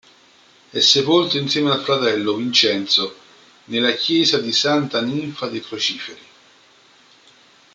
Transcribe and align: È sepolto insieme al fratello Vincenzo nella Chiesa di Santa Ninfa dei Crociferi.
È 0.71 0.79
sepolto 0.79 1.37
insieme 1.37 1.69
al 1.69 1.83
fratello 1.83 2.33
Vincenzo 2.33 3.17
nella 3.65 3.93
Chiesa 3.93 4.39
di 4.39 4.51
Santa 4.51 4.99
Ninfa 4.99 5.45
dei 5.47 5.61
Crociferi. 5.61 6.25